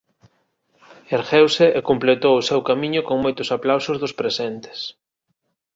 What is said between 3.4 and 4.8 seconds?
aplausos dos presentes.